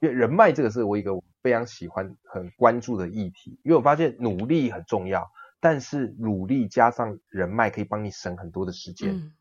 [0.00, 1.10] 因为人脉这个是我一个
[1.46, 3.56] 非常喜欢、很关注的议题。
[3.62, 5.30] 因为我发现努力很重要，
[5.60, 9.14] 但是努力加上人脉可以帮你省很多的时间。
[9.14, 9.32] 嗯、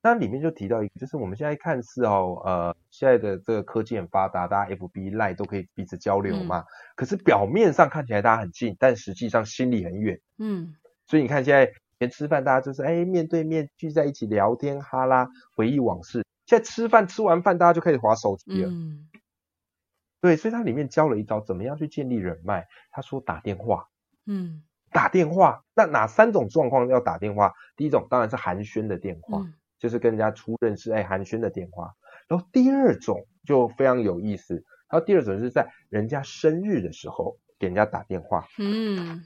[0.00, 6.60] 那里面就提到一个，就是我们现在看似哦，呃，现在的这个科技很发达，大家 FB、Line 都可以彼此交流嘛。
[6.60, 10.20] 嗯、可是表面上看起来大家很近，但实际上心里很远。
[10.38, 10.76] 嗯。
[11.08, 16.24] 所以你看现在连吃饭，大家就是哎面对面聚在一起聊天哈啦，回忆往事。
[16.46, 18.70] 现在吃饭吃完饭，大家就开始划手机了。
[18.70, 19.08] 嗯。
[20.20, 22.66] 对，所以他里面教了一招，怎么样去建立人脉。
[22.90, 23.88] 他说打电话，
[24.26, 25.62] 嗯，打电话。
[25.74, 27.54] 那哪三种状况要打电话？
[27.76, 31.94] 第一种当然是寒暄的电话，嗯、就是跟人家初认识，哎，寒暄的电话。
[32.26, 34.54] 然后第二种就非常有意思，
[34.90, 39.24] 然后第二种是在人家生日的时候给人家打电话，嗯，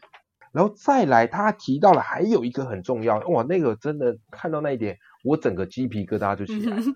[0.53, 6.83] 然后再来他提到了还有一个很重要，哇，那个真的看到那一点，我整个鸡皮疙瘩就起来了。
[6.83, 6.95] 嗯、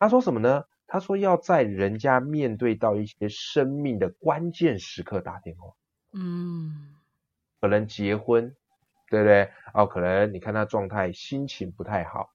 [0.00, 0.64] 他说什么呢？
[0.92, 5.72] 他说要在人家面对到一些生命的关键时刻打电话，
[6.12, 6.90] 嗯，
[7.62, 8.54] 可能结婚，
[9.08, 9.50] 对不对？
[9.72, 12.28] 哦，可能你看他状态心情不太好，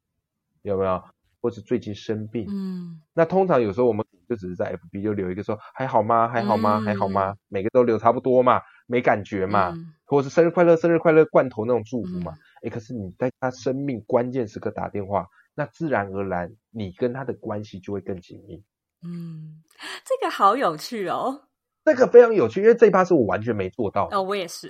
[0.63, 1.03] 有没有？
[1.39, 6.27] 或是最近生病，嗯，那通常有时候我们就只是在 FB 就留一个说还好吗？
[6.27, 6.81] 还好吗？
[6.81, 7.35] 还好吗？
[7.49, 15.27] 每个都留差不多嘛，没感觉嘛，嗯、或者是生日快乐、生日快乐罐头那种祝福嘛，哎、嗯，可是你在他生命关键时刻打电话。
[15.57, 18.63] 那自然而然，你跟他的关系就会更紧密。
[19.03, 19.63] 嗯，
[20.05, 21.47] 这个好有趣哦。
[21.83, 24.07] 这个非常有趣，因为这一趴是我完全没做到。
[24.11, 24.67] 哦，我也是。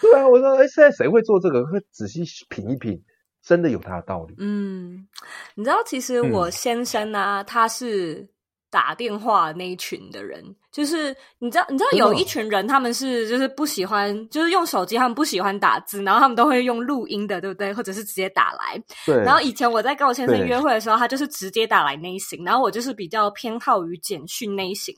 [0.00, 1.66] 对啊，我说，哎，现在谁会做这个？
[1.66, 3.04] 会仔细品一品，
[3.42, 4.34] 真的有他的道理。
[4.38, 5.06] 嗯，
[5.54, 8.26] 你知道，其实我先生呢、啊，嗯、他是。
[8.70, 17.72] 打电话那一群的人，就是你知道，你知道有一群人，他们是就是不喜欢，就是用手机，他们不喜欢打字，然后他们都会用录音的，对不对？
[17.72, 18.82] 或者是直接打来。
[19.06, 19.16] 对。
[19.24, 24.94] 然后以前我在跟我先生约会的时候，他就是直接打来那型，然后我就是比较偏好于简讯那型。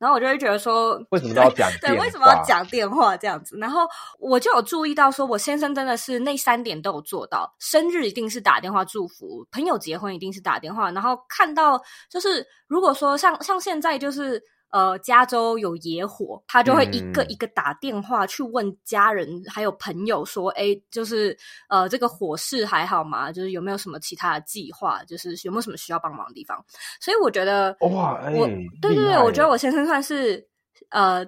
[0.00, 1.70] 然后我就会觉得说，为什么都要讲？
[1.80, 3.56] 对，为什么要讲电话这样子？
[3.58, 3.86] 然后
[4.18, 7.54] 我就有注意到说，我先生真的是那三点都有做到。
[7.58, 10.90] 生日一定是打电话祝福，朋友结婚一定是打电话。
[10.90, 14.42] 然后看到就是，如果说像像现在就是。
[14.70, 21.36] 呃，加州有野火，他就会一个一个打电话去问家人还有朋友说，哎、嗯，就是
[21.68, 23.30] 呃，这个火势还好吗？
[23.32, 25.02] 就是有没有什么其他的计划？
[25.04, 26.64] 就是有没有什么需要帮忙的地方？
[27.00, 28.46] 所以我觉得，哇，欸、我
[28.80, 30.46] 对对对，我觉得我先生算是
[30.90, 31.26] 呃。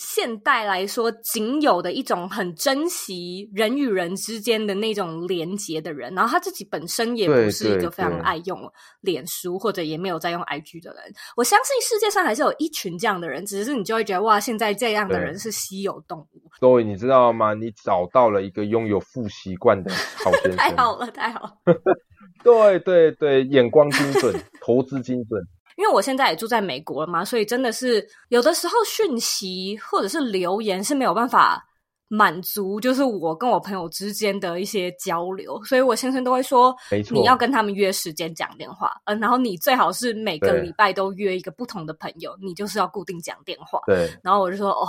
[0.00, 8.58] 现代来说，仅有的一种很珍惜人与人之间的那种连接的人，然后他自己本身也不是一个非常爱用
[9.02, 11.02] 脸书或者也没有在用 IG 的人。
[11.36, 16.42] 我相信世界上还是有一群这样的人，只是你就会觉得哇，现在这样的人是稀有动物。
[16.58, 17.52] 各位，你知道吗？
[17.52, 19.92] 你找到了一个拥有负习惯的
[20.24, 21.52] 好先生， 太好了，太好了。
[22.42, 25.46] 对对对，眼光精准，投资精准。
[25.80, 31.66] 因为我现在也住在美国了嘛，所以真的是有的时候讯息或者是留言是没有办法
[32.08, 36.76] 满足，就是我跟我朋友之间的一些交流，所以我先生都会说，
[37.10, 43.80] 你要跟他们约时间讲电话，嗯，然后你最好是每个礼拜都约一个不同的朋友，你就是要固定讲电话。
[43.86, 44.86] 对，然后我就说，哦，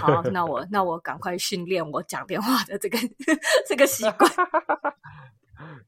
[0.00, 2.96] 好， 那我那我赶快训练我讲电话的这个
[3.68, 4.30] 这个习惯。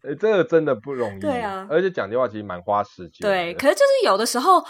[0.04, 1.20] 哎、欸，这个真的不容易。
[1.20, 3.20] 对啊，而且讲电话其实蛮花时间。
[3.20, 4.62] 对，可是就是有的时候，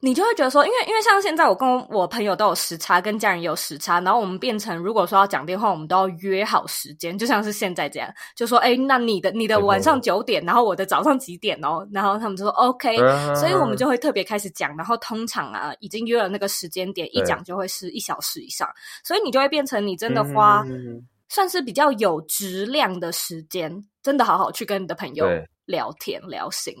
[0.00, 11.88] 你就会觉得说，因为因为像现在我跟我朋友都有时差，跟家人也有时差，然后我们变成如果说要讲电话，我们都要约好时间，就像是现在这样，就说，哎、欸，那你的你的晚上九点，然后我的早上几点哦？
[11.90, 12.96] 然后他们就说 OK，
[13.34, 18.68] 所以我们就会特别开始讲，然后通常啊，已经约了那个时间点，一讲就会是一小时以上，
[19.02, 20.62] 所以你就会变成你真的花。
[21.28, 25.26] 算是比较有质量的时间，真的好好去跟你的朋友
[25.64, 26.74] 聊天聊心。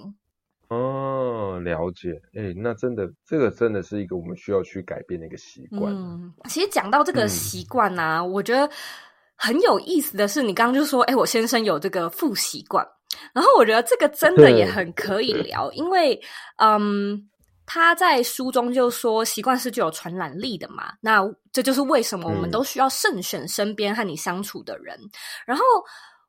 [0.68, 2.10] 哦，了解。
[2.34, 5.92] 哎、欸，那真的，这个真的是一个我们需要去改变的一个习惯。
[5.94, 8.68] 嗯，其实讲到这个习惯啊，嗯、我觉得
[9.36, 12.86] 很有意思的是，你刚刚就说，哎、欸，我先生有这个负习惯，
[13.32, 16.20] 然后我觉得这个真的也很可以聊，因为，
[16.56, 17.28] 嗯。
[17.64, 24.94] 他在书中就说，习惯是具有传染力的嘛，那这就是为什么我们都需要慎选身边和你相处的人。
[25.00, 25.10] 嗯、
[25.46, 25.64] 然后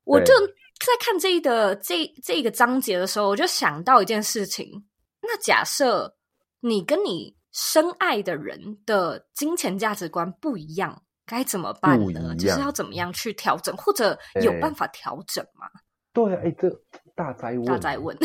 [0.04, 4.86] 我就在看这一个这这一个章节的时候，我就想到一件事情。
[5.22, 6.16] 那假设
[6.60, 12.36] 你跟你深爱的人的金钱价值观不一样，该怎么办呢？
[12.36, 15.68] 就是要怎么样去调整，或者有办法调整吗？
[16.12, 16.70] 对啊，哎，这
[17.16, 18.18] 大灾问，大灾问。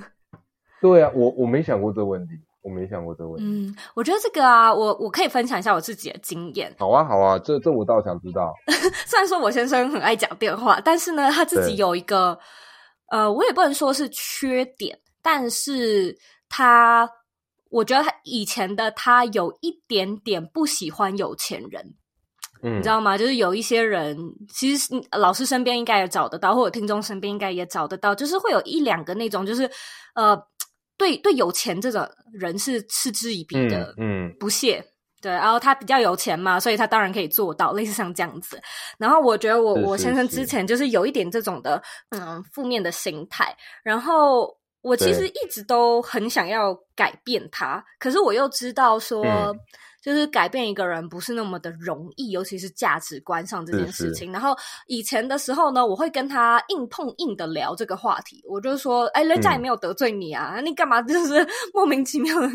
[0.82, 2.34] 对啊，我我没想过这个问题。
[2.64, 3.44] 我没想过这个问题。
[3.46, 6.74] 嗯，我觉得这个啊，我我可以分享一下我自己的经验。
[6.78, 8.50] 好啊，好啊，这这我倒想知道。
[9.04, 12.38] 虽然说我先生很爱讲电话，但是呢，他自己有一个，
[13.10, 16.16] 呃，我也不能说是缺点，但是
[16.48, 17.06] 他，
[17.68, 21.94] 我觉得他以前的他有一点点不喜欢有钱人。
[22.62, 23.18] 嗯，你知道吗？
[23.18, 24.16] 就是有一些人，
[24.48, 29.70] 其实老师身边应该也找得到，或者听众身边应该也找得到，就是会有一两个那种，就是
[30.14, 30.34] 呃。
[30.96, 34.84] 对对，有钱这种人是嗤之以鼻的，嗯，嗯不屑。
[35.20, 38.60] 对，然后他比较有钱嘛，所以他当然可以做到，类似像这样子。
[38.98, 43.56] 然后我觉得我我先生之前就是有一点这种的，嗯，负面的心态。
[43.82, 49.24] 然后我其实一直都很想要改变他，可是我又知道说。
[49.24, 49.58] 嗯
[50.04, 54.26] 就是改变一个人不是那么的容易，尤其是价值观上这件事情。
[54.26, 54.54] 是是然后
[54.86, 58.44] 以前的时候呢，我会跟他硬碰硬的聊这个话题。
[58.46, 62.48] 我就说，哎，人家也没有得罪你啊，嗯、你干嘛就是 莫名其妙的？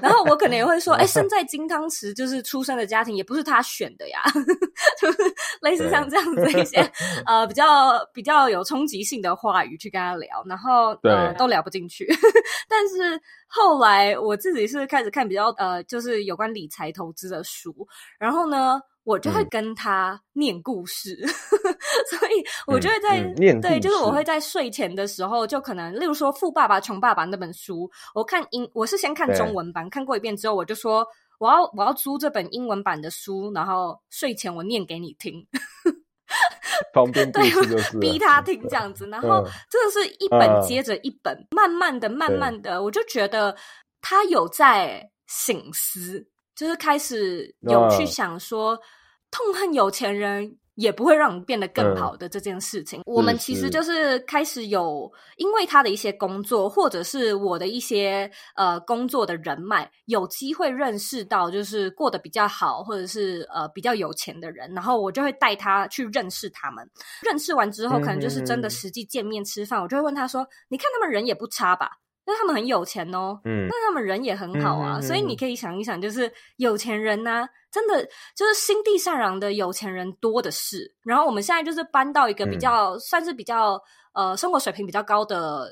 [0.00, 4.22] 然后我可能也会说，哎，身在金汤匙，就是出生的家庭也不是他选的呀，
[5.00, 5.18] 就是
[5.60, 6.78] 类似像这样子一些
[7.26, 12.06] 呃比较比较有冲击性的话语去跟他聊，然后呃都聊不进去。
[12.68, 16.91] 但是后来我自己是开始看比较呃，就是有关理财。
[16.92, 17.74] 投资的书，
[18.18, 21.28] 然后呢，我就会跟他念故事，嗯、
[22.18, 31.06] 所以我就会在、嗯嗯、念对，就是我会在睡前的时候，就可能例如说《富爸爸穷爸爸》那本书，我看英，我是先看中文版，看过一遍之后，我就说
[31.38, 35.44] 我要我要租这本英文版的书，然后睡前我念给你听，
[37.32, 43.56] 对，逼他听这样子，然后真的是一本接着一本，嗯、慢慢的、慢慢的，我就觉得
[44.00, 46.28] 他有在醒思。
[46.54, 48.78] 就是开始有去想说，
[49.30, 53.00] 痛恨有钱人也不会让你变得更好的这件事情。
[53.00, 66.88] 嗯、我们其实就是开始有，因为他的一些工作，或者是我的一些呃工作的人脉，有机会认识到就是过得比较好，或者是呃比较有钱的人，然后我就会带他去认识他们。
[67.22, 71.90] 认识完之后，可能就是真的实际见面吃饭，嗯、我就会问他说：“你看他们人也不差吧？”
[72.24, 78.04] 那他们很有钱哦，嗯，那他们人也很好啊，嗯、所以你可以想一想，就是有钱人呢、啊，真的
[78.36, 80.94] 就是心地善良的有钱人多的是。
[81.04, 83.80] 然后我们现在就是搬到一个比较、嗯、算是比较
[84.14, 85.70] 呃生活水平比较高的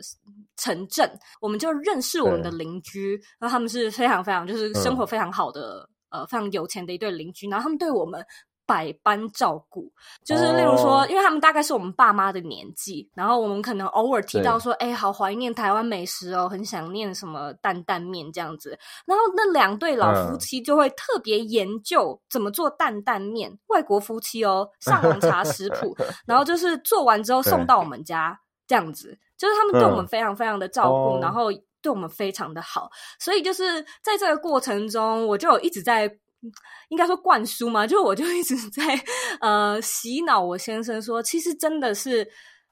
[0.57, 8.25] 城镇，我们就认识我们的邻居，对然后他们是非常非常就是生活非常好的、嗯、呃非常有钱的一对邻居，然后他们对我们。
[8.71, 9.91] 百般照顾，
[10.25, 18.79] 就是例如说，因为他们大概是我们爸妈的年纪，然后我们可能偶尔提到说，哎，好怀念台湾美食哦，很想念什么担担面这样子。
[19.07, 31.51] 然后那两对老夫妻就会特别研究怎么做担担面，外国夫妻哦，上网查食谱， 然后就是做完之后送到我们家这样子，就是他们对我们非常非常的照顾，然后
[31.83, 36.09] 对我们非常的好，所以就是在这个过程中，我就有一直在。
[36.89, 38.83] 应该说灌输嘛，就我就一直 在
[39.41, 42.27] 呃洗脑我先生说，其实真的是，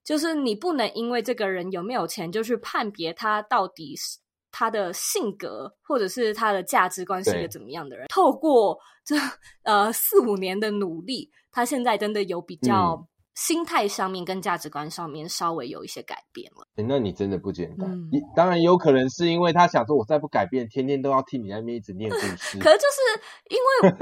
[0.04, 4.18] 就是你不能因为这个人有没有钱，就去判别他到底是
[4.50, 8.06] 他的性格或者是他的价值观是一个怎么样的人。
[8.08, 9.16] 透过这
[9.64, 13.06] 呃四五年的努力，他现在真的有比较。
[13.38, 16.66] 嗯心态上面跟价值观上面稍微有一些改变了。
[16.74, 17.88] 欸，那你真的不简单。
[17.88, 22.58] 嗯，当然有可能是因为他想说，我再不改变，天天都要替你那边一直念故事。
[22.60, 23.20] 可是就是
[23.50, 23.58] 因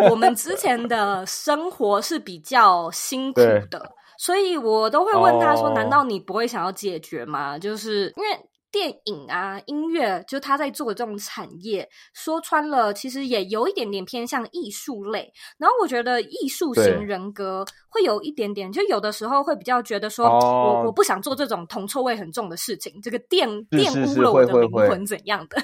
[0.07, 8.29] 为我们之前的生活是比较辛苦的，所以我都会问他说：“难道你不会想要解决吗？”就是因为。
[8.71, 15.33] 电影啊，音乐，就他在做的这种产业，说穿了，其实也有一点点偏向艺术类。
[15.57, 25.57] 然后我觉得艺术型人格会有一点点，就有的时候会比较觉得说，哦、我我不想做这种铜臭味很重的事情，这个玷玷污了我的灵魂怎样的？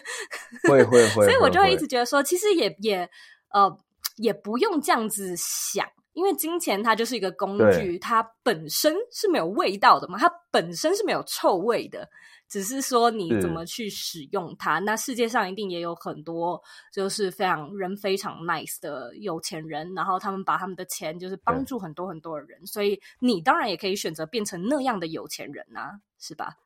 [0.68, 1.26] 会会会。
[1.26, 3.09] 所以我就会一直觉得说，其实也也
[3.53, 3.70] 呃
[4.16, 12.09] 也不用这样子想，因为金钱它就是一个工具，它本身是没有味道的嘛，它本身是没有臭味的。
[12.49, 16.61] 只是说你怎么去使用它，那世界上一定也有很多
[16.93, 26.57] 就是非常人非常 nice 的有钱人，然后他们把他们的钱就是帮助很多很多的人，所以你当然也可以选择变成那样的有钱人啊，是吧？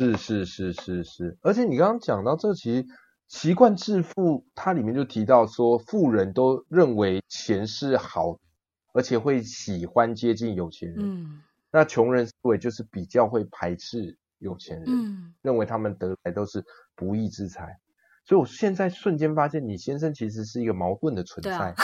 [0.00, 2.84] 是是是是是，而且你刚刚讲到这，其实
[3.28, 8.36] 习惯致富，它里面就提到说，富人都认为钱是好，
[8.92, 14.16] 而且会喜欢接近有钱人，嗯，那穷人思维就是比较会排斥。
[14.40, 16.64] 有钱人，嗯，认为他们得来都是
[16.94, 17.76] 不义之财，
[18.24, 21.74] 所以我现在瞬间发现，你先生其实是一个矛盾的存在。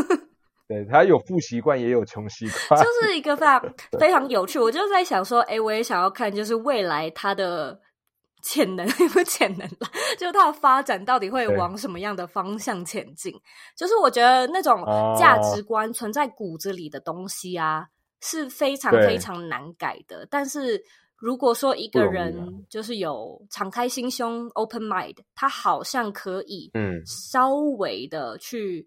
[0.68, 4.58] 对，他有富习惯，也有穷习惯，就是一个非常 非常有趣。
[4.58, 7.80] 我就在想说，哎，我也想要看，就是未来他的
[8.44, 9.88] 潜能有没有潜能了，
[10.18, 13.32] 就是他的发展到底会往什么样的方向前进？
[13.74, 14.84] 就是我觉得那种
[15.18, 17.88] 价值观存在骨子里的东西啊，
[18.20, 20.84] 是非常非常难改的，但是。
[21.16, 28.86] 如果说一个人就是有敞开心胸 （open mind），他好像可以嗯稍微的去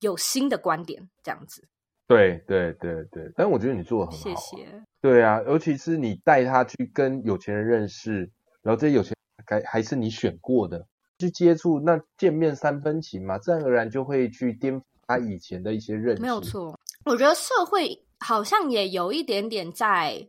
[0.00, 1.68] 有新的观点这样子。
[2.06, 4.34] 对对对对，但我觉得你做的很好啊。
[4.40, 4.82] 谢谢。
[5.02, 8.30] 对啊，尤其是你带他去跟有钱人认识，
[8.66, 10.86] 然后这些有钱人还还是你选过的，
[11.18, 16.20] 去接触，那见面三分情嘛，自然而然就会去颠覆他以前的一些认识。
[16.20, 20.28] 没有错，我觉得社会好像也有一点点在。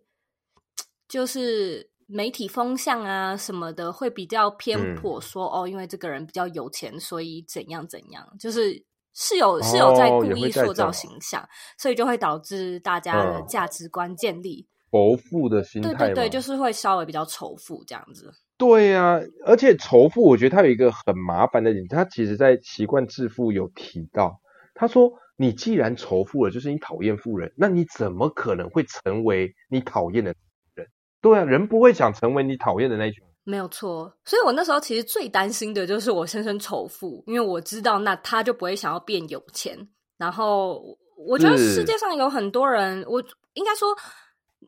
[1.10, 8.84] 就是媒体风向啊什么的会比较偏颇说，说、嗯、哦，因为这个人比较有钱，所以怎样怎样，就是
[9.14, 14.68] 是有是有在故意塑造形象，哦、所以就会导致大家的价值观建立
[14.98, 15.94] 仇富的心态。
[15.94, 18.32] 对对对，就是会稍微比较仇富这样子。
[18.58, 24.40] 对呀、啊，而且仇富，我觉得他有一个很麻烦的点，他其实在习惯致富有提到，
[24.74, 30.34] 他说你既然仇富了，就是你讨厌富人，那你怎么可能会成为你讨厌的
[30.74, 30.88] 人？
[31.22, 33.24] 对啊，人不会想成为你讨厌的那一群。
[33.44, 39.78] 没有错，所以我那时候其实最担心的就是我先生仇富，因为我知道那他就不会想要变有钱。
[40.18, 40.84] 然后
[41.16, 43.24] 我觉得世界上有很多人，我
[43.54, 43.88] 应该说，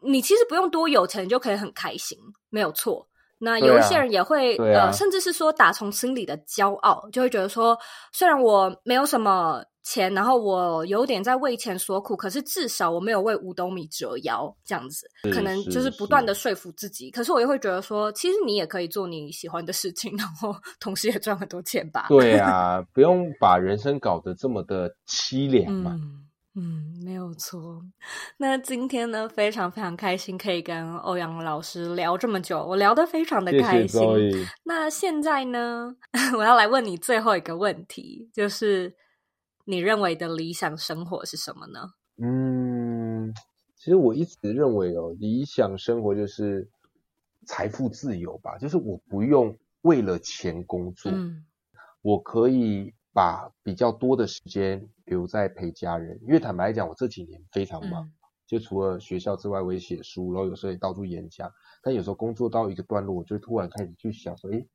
[0.02, 2.18] 你其实不用多有钱就可以很开心，
[2.50, 3.08] 没有错。
[3.41, 7.78] 那有一些人也会，啊、呃，甚至是说打从心里的骄傲，就会觉得说，
[8.12, 9.64] 虽然我没有什么。
[9.82, 17.10] 钱，然后我有点在为钱所苦，可是至少我没有为五斗米折腰，这样子，可能就是不断的说服自己。
[17.10, 22.06] 可是我又会觉得说，其实你也可以做你喜欢的事情，然后同时也赚很多钱吧。
[22.10, 25.93] 对啊，不用把人生搞得这么的凄凉嘛。
[25.95, 27.82] 嗯、嗯，没有错。
[28.38, 34.02] 那今天呢，非常非常开心可以跟欧阳老师聊这么久，我聊得非常的开心。
[34.02, 34.45] 谢谢。
[34.64, 35.95] 那现在呢，
[36.36, 38.95] 我要来问你最后一个问题，就是
[39.66, 41.91] 你认为的理想生活是什么呢？
[42.18, 43.34] 嗯，
[43.76, 46.68] 其实我一直认为哦，理想生活就是
[47.45, 51.45] 财富自由吧，就是我不用为了钱工作，嗯，
[52.02, 52.93] 我可以。
[53.14, 58.12] 把比较多的时间留在陪家人，因为坦白讲，我这几年非常忙，嗯、
[58.45, 61.51] 就除了学校之外，我也写书，然后有时候也到处演讲。
[61.82, 64.68] 但有时候工作到一个段落，我就突然开始去想说，诶，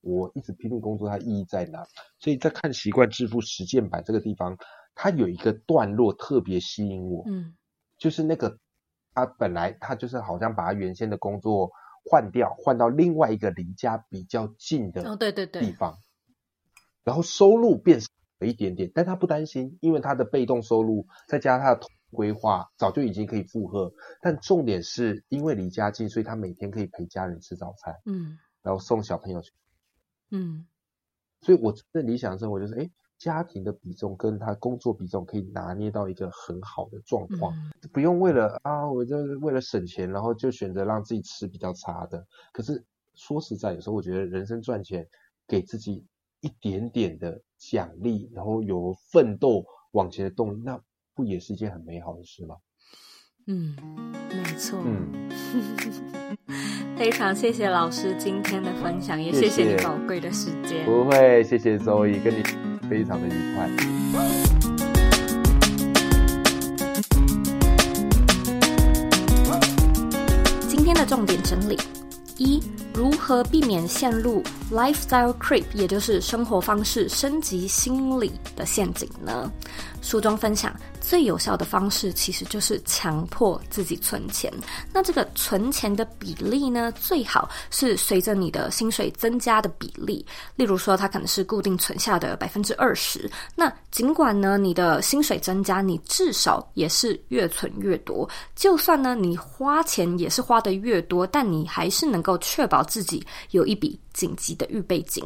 [0.00, 1.86] 我一直拼命工作，它意义在哪？
[2.18, 4.58] 所以在看《习惯致富实践版》这个地方，
[4.94, 7.54] 它有一个段落特别吸引我，嗯，
[7.98, 8.58] 就是那个
[9.14, 11.70] 他本来他就是好像把他原先的工作
[12.04, 15.96] 换掉，换到另外一个离家比较近的哦，对对对，地方。
[17.06, 18.08] 然后收入变少
[18.40, 23.92] 了一点点，但他不担心，因为他的被动收入再加上他的规划，早就已经可以负荷。
[24.20, 29.52] 但重点是因为离家近，所以他每天可以陪家人吃早餐，嗯，然后送小朋友去，
[30.32, 30.66] 嗯，
[31.42, 42.26] 所以我的理想生活就是，哎，家庭的比重跟他工作比重可以拿捏到一个很好的状况，嗯、不用为了啊，我就是为了省钱，然后就选择让自己吃比较差的。
[42.52, 42.84] 可是
[43.14, 45.06] 说实在，有时候我觉得人生赚钱
[45.46, 46.04] 给自己。
[46.46, 50.80] 一点点的奖励，然后有奋斗往前的动力，那
[51.12, 52.54] 不也是一件很美好的事吗？
[53.48, 53.74] 嗯，
[54.30, 54.80] 没错。
[54.84, 55.28] 嗯，
[56.96, 60.84] 非常谢谢老师今天的分享，也谢谢你宝贵的时间。
[60.84, 62.44] 不会，谢谢周易，跟你
[62.88, 63.68] 非常的愉快。
[70.68, 71.76] 今天的重点整理
[72.38, 72.62] 一。
[72.96, 74.42] 如何避免陷入
[74.72, 79.52] lifestyle creep，也就是生活方式升级心理的陷阱呢？
[80.00, 80.74] 书中分享。
[81.06, 84.52] 最有效的方式其实就是强迫自己存钱。
[84.92, 90.26] 那这个存钱的比例呢，最好是随着你的薪水增加的比例。
[90.56, 93.30] 例如说，它可能是固定存下的百分之二十。
[93.54, 98.28] 那尽管呢，你的薪水增加，你至少也是越存越多。
[98.56, 105.22] 就算呢，你花钱也是花得越多，但你还是能够确保自己有一笔紧急的预备金。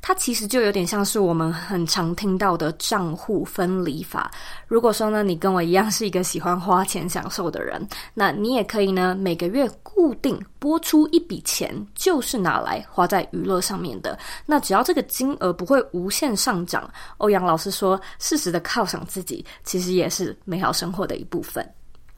[0.00, 4.28] 它其实就有点像是我们很常听到的账户分离法。
[4.66, 14.18] 如果说呢，你跟我一样是一个喜欢花钱享受的人，那你也可以呢，每个月固定拨出一笔钱，就是拿来花在娱乐上面的。
[14.44, 21.64] 那只要这个金额不会无限上涨，欧阳老师说，适时的犒赏自己，其实也是美好生活的一部分。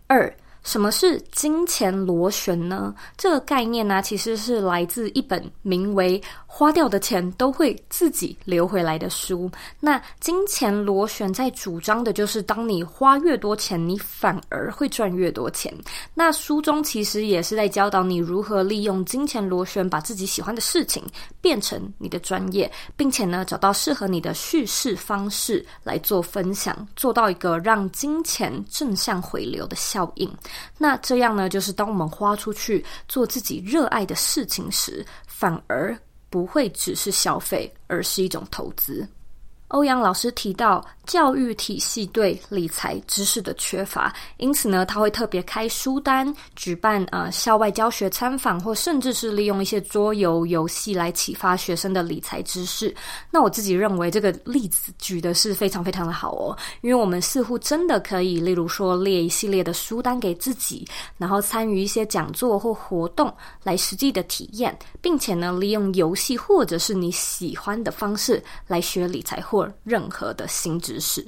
[0.07, 0.35] 二，
[0.65, 2.93] 什么是金钱螺旋呢？
[3.17, 6.21] 这个概念呢，其实是来自一本名为
[6.57, 9.51] 花掉的钱都会自己流回来的书。
[9.81, 15.75] 那金钱螺旋在主张的就是，当你花越多钱，你反而会赚越多钱。
[16.15, 21.05] 那书中其实也是在教导你如何利用金钱螺旋，把自己喜欢的事情
[21.41, 30.33] 变成你的专业，并且呢，找到适合你的叙事方式来做分享，做到一个让金钱正向回流的效应。
[30.79, 35.99] 那这样呢，就是当我们花出去做自己热爱的事情时，反而
[36.35, 39.07] 不会只是消费，而是一种投资。
[39.69, 52.95] 欧阳老师提到，教育体系对理财知识的缺乏，因此呢，他会特别开书单，举办呃校外教学参访，或甚至是利用一些桌游游戏来启发学生的理财知识。
[53.31, 60.87] 那我自己认为这个例子举的是非常非常的好哦，因为我们似乎真的可以，例如说列一系列的书单给自己，
[61.19, 63.33] 然后参与一些讲座或活动
[63.63, 71.27] 来实际的体验，并且呢，利用游戏或者是你喜欢的方式来学理财或任何的新知识。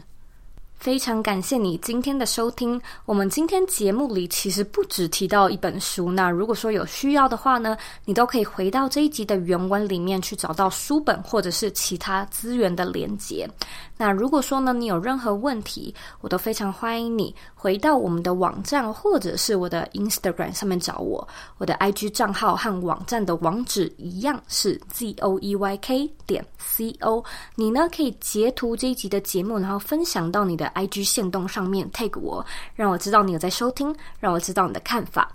[0.78, 2.80] 非常感谢你今天的收听。
[3.06, 13.48] 我们今天节目里其实不只提到一本书，那如果说有需要的话呢，你都可以回到这一集的原文里面去找到书本或者是其他资源的连接。
[13.96, 21.26] 那如果说呢，你有任何问题，我都非常欢迎你回到我们的网站或者是我的 Instagram 上面找我。
[21.58, 27.24] 我的 IG 账号和网站的网址一样是 zoeyk 点 co。
[27.54, 32.44] 你呢可以截图这一集的节目，然后分享到你的 IG 线动上面 tag 我，
[32.74, 35.30] 让我知道你有在收听，让我知道你的看法。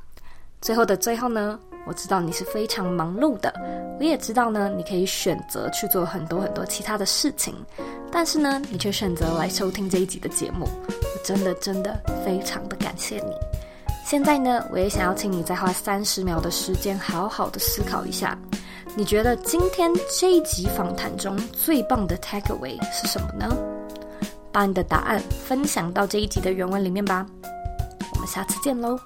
[0.61, 3.51] 最后的最后呢，我知道你是非常忙碌的，
[3.99, 7.55] 我也知道呢，你可以选择去做很多很多其他的事情，
[8.11, 13.33] 但是呢，你却选择来收听这一集的节目，我真的真的非常的感谢你。
[14.05, 18.37] 现在呢，我也想要请你再花三十秒的时间，好好的思考一下，
[18.95, 23.49] 你觉得今天这一集访谈中最棒的 takeaway 是什么呢？
[24.51, 27.25] 把你的答案分享到这一集的原文里面吧。
[28.13, 28.99] 我们下次见喽。